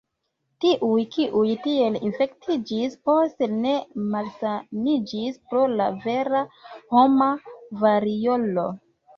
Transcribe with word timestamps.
Tiuj, 0.63 1.01
kiuj 1.15 1.49
tiel 1.65 1.97
infektiĝis, 2.07 2.95
poste 3.09 3.49
ne 3.57 3.73
malsaniĝis 4.15 5.37
pro 5.53 5.69
la 5.75 5.91
vera 6.09 6.43
homa 6.95 7.31
variolo. 7.85 8.69